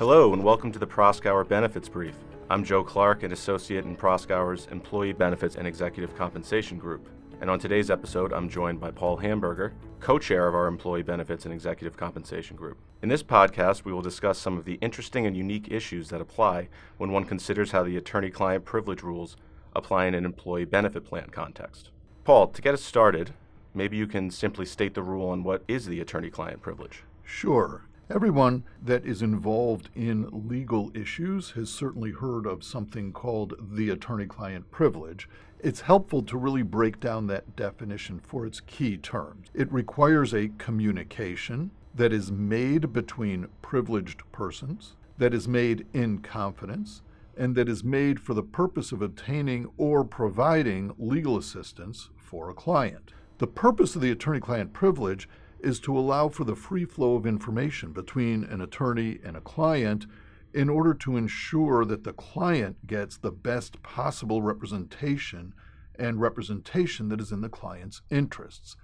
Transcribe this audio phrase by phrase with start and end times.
[0.00, 2.14] Hello, and welcome to the Proskauer Benefits Brief.
[2.48, 7.06] I'm Joe Clark, an associate in Proskauer's Employee Benefits and Executive Compensation Group.
[7.42, 11.44] And on today's episode, I'm joined by Paul Hamburger, co chair of our Employee Benefits
[11.44, 12.78] and Executive Compensation Group.
[13.02, 16.70] In this podcast, we will discuss some of the interesting and unique issues that apply
[16.96, 19.36] when one considers how the attorney client privilege rules
[19.76, 21.90] apply in an employee benefit plan context.
[22.24, 23.34] Paul, to get us started,
[23.74, 27.02] maybe you can simply state the rule on what is the attorney client privilege.
[27.22, 27.82] Sure.
[28.12, 34.26] Everyone that is involved in legal issues has certainly heard of something called the attorney
[34.26, 35.28] client privilege.
[35.60, 39.46] It's helpful to really break down that definition for its key terms.
[39.54, 47.02] It requires a communication that is made between privileged persons, that is made in confidence,
[47.36, 52.54] and that is made for the purpose of obtaining or providing legal assistance for a
[52.54, 53.12] client.
[53.38, 55.28] The purpose of the attorney client privilege
[55.62, 60.06] is to allow for the free flow of information between an attorney and a client
[60.52, 65.54] in order to ensure that the client gets the best possible representation
[65.98, 68.76] and representation that is in the client's interests.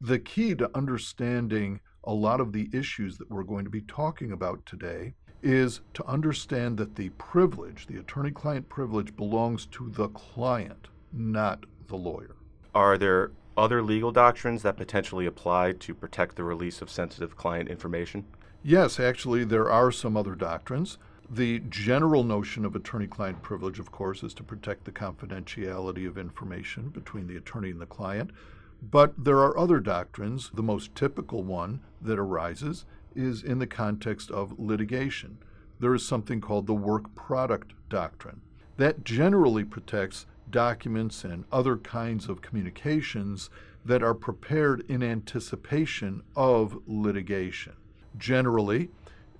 [0.00, 4.32] The key to understanding a lot of the issues that we're going to be talking
[4.32, 10.08] about today is to understand that the privilege, the attorney client privilege, belongs to the
[10.08, 12.36] client, not the lawyer.
[12.74, 17.68] Are there other legal doctrines that potentially apply to protect the release of sensitive client
[17.68, 18.24] information?
[18.62, 20.96] Yes, actually, there are some other doctrines.
[21.28, 26.16] The general notion of attorney client privilege, of course, is to protect the confidentiality of
[26.16, 28.30] information between the attorney and the client.
[28.82, 30.50] But there are other doctrines.
[30.54, 35.36] The most typical one that arises is in the context of litigation.
[35.78, 38.40] There is something called the work product doctrine.
[38.78, 43.50] That generally protects documents and other kinds of communications
[43.84, 47.74] that are prepared in anticipation of litigation.
[48.16, 48.90] Generally,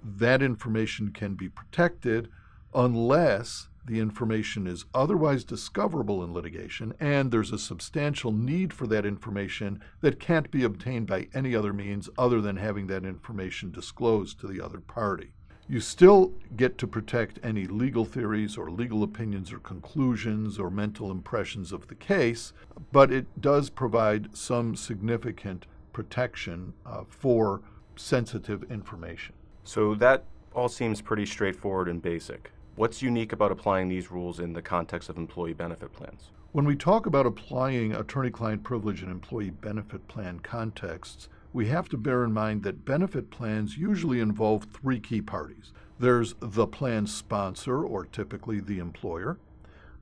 [0.02, 2.28] that information can be protected
[2.74, 9.06] unless the information is otherwise discoverable in litigation and there's a substantial need for that
[9.06, 14.38] information that can't be obtained by any other means other than having that information disclosed
[14.38, 15.32] to the other party.
[15.70, 21.12] You still get to protect any legal theories or legal opinions or conclusions or mental
[21.12, 22.52] impressions of the case,
[22.90, 27.60] but it does provide some significant protection uh, for
[27.94, 29.36] sensitive information.
[29.62, 30.24] So that
[30.56, 32.50] all seems pretty straightforward and basic.
[32.74, 36.32] What's unique about applying these rules in the context of employee benefit plans?
[36.50, 41.88] When we talk about applying attorney client privilege in employee benefit plan contexts, we have
[41.88, 45.72] to bear in mind that benefit plans usually involve three key parties.
[45.98, 49.38] There's the plan sponsor, or typically the employer.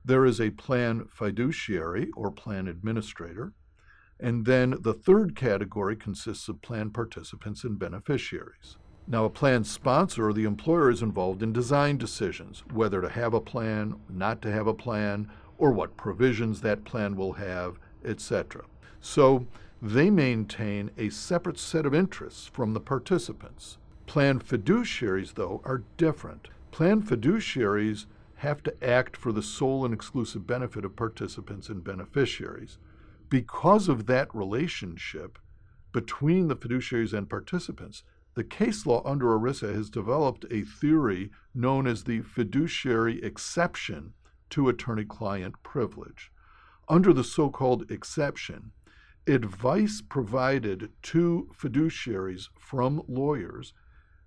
[0.05, 3.53] There is a plan fiduciary, or plan administrator.
[4.19, 8.77] And then the third category consists of plan participants and beneficiaries.
[9.07, 13.33] Now, a plan sponsor or the employer is involved in design decisions, whether to have
[13.33, 18.65] a plan, not to have a plan, or what provisions that plan will have, etc.
[19.01, 19.47] So,
[19.81, 23.77] they maintain a separate set of interests from the participants.
[24.05, 26.49] Plan fiduciaries, though, are different.
[26.71, 32.77] Plan fiduciaries have to act for the sole and exclusive benefit of participants and beneficiaries.
[33.29, 35.37] Because of that relationship
[35.91, 38.03] between the fiduciaries and participants,
[38.35, 44.13] the case law under ERISA has developed a theory known as the fiduciary exception
[44.49, 46.31] to attorney client privilege.
[46.87, 48.71] Under the so called exception,
[49.29, 53.73] advice provided to fiduciaries from lawyers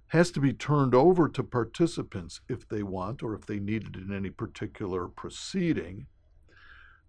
[0.09, 3.97] has to be turned over to participants if they want or if they need it
[3.97, 6.07] in any particular proceeding.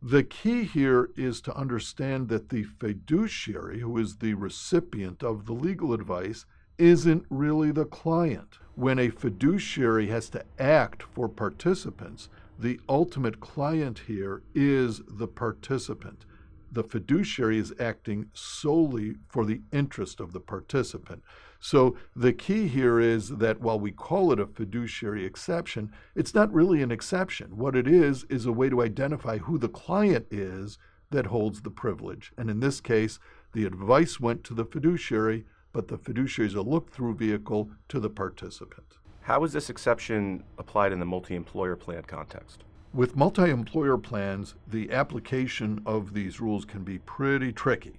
[0.02, 5.54] The key here is to understand that the fiduciary, who is the recipient of the
[5.54, 6.46] legal advice,
[6.78, 8.58] isn't really the client.
[8.76, 16.26] When a fiduciary has to act for participants, the ultimate client here is the participant
[16.74, 21.24] the fiduciary is acting solely for the interest of the participant.
[21.60, 26.52] So the key here is that while we call it a fiduciary exception, it's not
[26.52, 27.58] really an exception.
[27.58, 30.78] What it is, is a way to identify who the client is
[31.12, 32.34] that holds the privilege.
[32.38, 33.20] And in this case,
[33.54, 38.00] the advice went to the fiduciary, but the fiduciary is a look through vehicle to
[38.00, 38.98] the participant.
[39.22, 42.64] How is this exception applied in the multi employer plan context?
[42.94, 47.98] With multi employer plans, the application of these rules can be pretty tricky.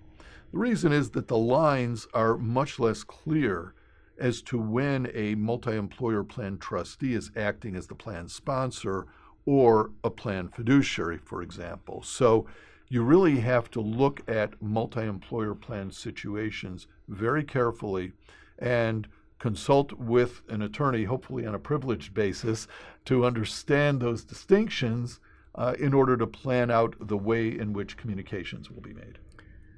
[0.52, 3.74] The reason is that the lines are much less clear
[4.20, 9.08] as to when a multi employer plan trustee is acting as the plan sponsor
[9.44, 12.04] or a plan fiduciary, for example.
[12.04, 12.46] So
[12.88, 18.12] you really have to look at multi employer plan situations very carefully
[18.60, 19.08] and
[19.38, 22.66] consult with an attorney, hopefully on a privileged basis,
[23.04, 25.20] to understand those distinctions
[25.54, 29.18] uh, in order to plan out the way in which communications will be made.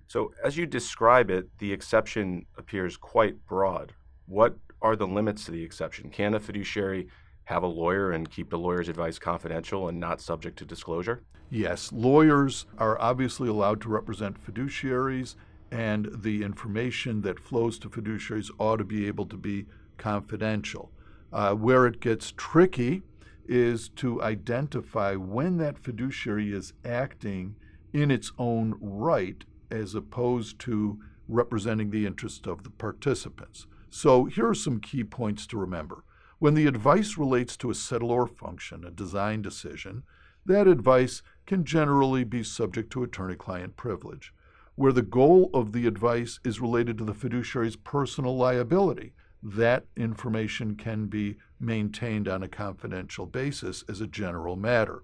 [0.08, 3.92] So, as you describe it, the exception appears quite broad.
[4.26, 6.10] What are the limits to the exception?
[6.10, 7.08] Can a fiduciary
[7.44, 11.22] have a lawyer and keep the lawyer's advice confidential and not subject to disclosure?
[11.50, 15.36] Yes, lawyers are obviously allowed to represent fiduciaries
[15.70, 19.66] and the information that flows to fiduciaries ought to be able to be
[19.98, 20.92] confidential.
[21.32, 23.02] Uh, where it gets tricky
[23.48, 27.56] is to identify when that fiduciary is acting
[27.92, 30.98] in its own right as opposed to
[31.28, 33.66] representing the interest of the participants.
[33.90, 36.04] So here are some key points to remember.
[36.38, 40.02] When the advice relates to a settlor function, a design decision,
[40.44, 44.32] that advice can generally be subject to attorney client privilege
[44.76, 49.12] where the goal of the advice is related to the fiduciary's personal liability.
[49.43, 55.02] That information can be maintained on a confidential basis as a general matter.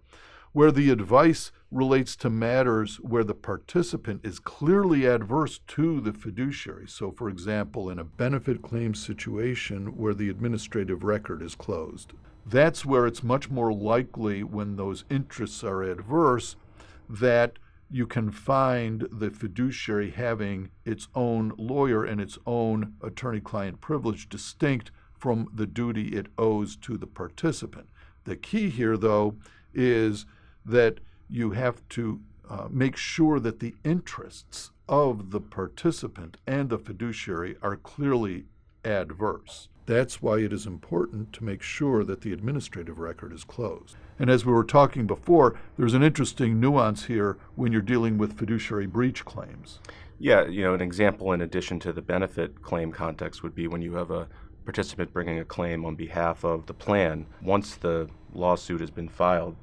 [0.52, 6.86] Where the advice relates to matters where the participant is clearly adverse to the fiduciary.
[6.86, 12.12] So, for example, in a benefit claim situation where the administrative record is closed,
[12.44, 16.56] that's where it's much more likely when those interests are adverse
[17.08, 17.58] that
[17.92, 24.28] you can find the fiduciary having its own lawyer and its own attorney client privilege
[24.30, 27.88] distinct from the duty it owes to the participant.
[28.24, 29.36] The key here, though,
[29.74, 30.24] is
[30.64, 36.78] that you have to uh, make sure that the interests of the participant and the
[36.78, 38.46] fiduciary are clearly
[38.84, 39.68] adverse.
[39.86, 43.96] That's why it is important to make sure that the administrative record is closed.
[44.18, 48.38] And as we were talking before, there's an interesting nuance here when you're dealing with
[48.38, 49.80] fiduciary breach claims.
[50.18, 53.82] Yeah, you know, an example in addition to the benefit claim context would be when
[53.82, 54.28] you have a
[54.64, 57.26] participant bringing a claim on behalf of the plan.
[57.42, 59.56] Once the lawsuit has been filed,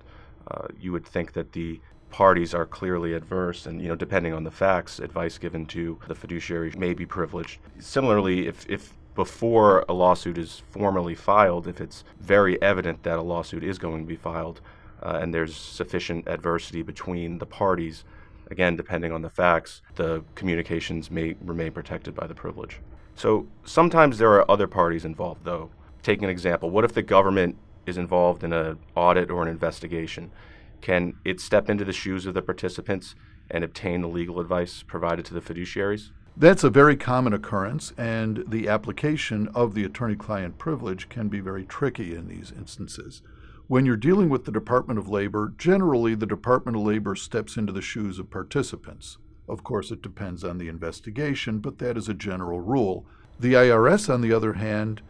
[0.52, 1.80] uh, you would think that the
[2.10, 6.16] parties are clearly adverse and you know depending on the facts advice given to the
[6.16, 12.06] fiduciary may be privileged similarly if, if before a lawsuit is formally filed, if it's
[12.22, 14.62] very evident that a lawsuit is going to be filed
[15.04, 18.06] uh, and there's sufficient adversity between the parties,
[18.50, 22.80] again, depending on the facts, the communications may remain protected by the privilege.
[23.16, 25.70] So sometimes there are other parties involved, though.
[26.02, 26.70] Take an example.
[26.70, 30.32] What if the government is involved in an audit or an investigation?
[30.80, 33.16] Can it step into the shoes of the participants
[33.52, 36.12] and obtain the legal advice provided to the fiduciaries?
[36.40, 41.42] That's a very common occurrence, and the application of the attorney client privilege can be
[41.42, 43.22] very tricky in these instances.
[43.68, 47.74] When you're dealing with the Department of Labor, generally the Department of Labor steps into
[47.74, 49.18] the shoes of participants.
[49.50, 53.06] Of course, it depends on the investigation, but that is a general rule.
[53.38, 55.02] The IRS, on the other hand,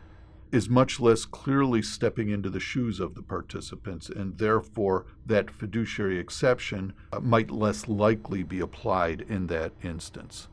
[0.51, 6.17] is much less clearly stepping into the shoes of the participants, and therefore that fiduciary
[6.17, 10.47] exception uh, might less likely be applied in that instance.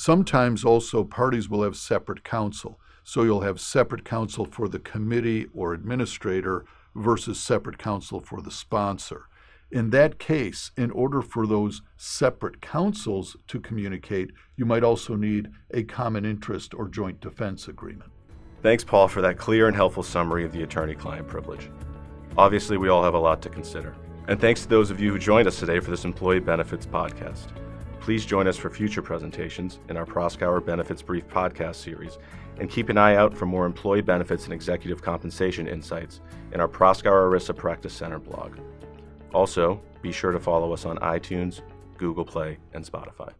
[0.00, 2.78] Sometimes also parties will have separate counsel.
[3.02, 6.64] So you'll have separate counsel for the committee or administrator
[6.94, 9.26] versus separate counsel for the sponsor.
[9.72, 15.48] In that case, in order for those separate counsels to communicate, you might also need
[15.72, 18.12] a common interest or joint defense agreement.
[18.62, 21.72] Thanks, Paul, for that clear and helpful summary of the attorney client privilege.
[22.36, 23.96] Obviously, we all have a lot to consider.
[24.28, 27.48] And thanks to those of you who joined us today for this Employee Benefits podcast.
[28.08, 32.16] Please join us for future presentations in our Proskauer Benefits Brief podcast series,
[32.58, 36.22] and keep an eye out for more employee benefits and executive compensation insights
[36.52, 38.60] in our Proskauer ERISA Practice Center blog.
[39.34, 41.60] Also, be sure to follow us on iTunes,
[41.98, 43.30] Google Play, and Spotify.